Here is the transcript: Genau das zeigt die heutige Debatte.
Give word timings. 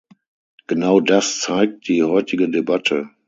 Genau 0.65 0.99
das 0.99 1.41
zeigt 1.41 1.87
die 1.87 2.01
heutige 2.03 2.49
Debatte. 2.49 3.11